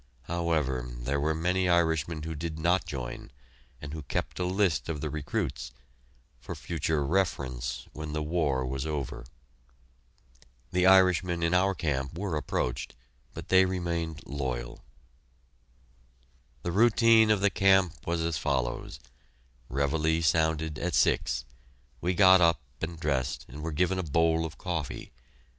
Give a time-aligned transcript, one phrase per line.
[0.23, 3.29] However, there were many Irishmen who did not join,
[3.79, 5.71] and who kept a list of the recruits
[6.39, 9.27] for future reference, when the war was over!
[10.71, 12.95] The Irishmen in our camp were approached,
[13.35, 14.83] but they remained loyal.
[16.63, 18.99] The routine of the camp was as follows:
[19.69, 21.45] Reveille sounded at six.
[22.01, 25.11] We got up and dressed and were given a bowl of coffee.